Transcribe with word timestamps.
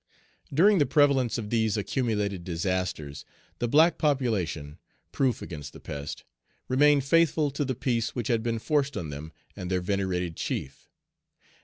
During 0.51 0.79
the 0.79 0.87
prevalence 0.87 1.37
of 1.37 1.51
these 1.51 1.77
accumulated 1.77 2.43
disasters, 2.43 3.23
the 3.59 3.67
black 3.67 3.99
population, 3.99 4.79
proof 5.11 5.43
against 5.43 5.73
the 5.73 5.79
pest, 5.79 6.23
remained 6.67 7.03
faithful 7.05 7.51
to 7.51 7.63
the 7.63 7.75
peace 7.75 8.15
which 8.15 8.27
had 8.27 8.41
been 8.41 8.57
forced 8.57 8.97
on 8.97 9.11
them 9.11 9.31
and 9.55 9.69
their 9.69 9.79
venerated 9.81 10.35
chief. 10.35 10.89